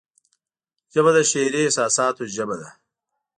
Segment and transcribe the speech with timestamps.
[0.93, 2.69] ژبه د شعري احساساتو ژبه ده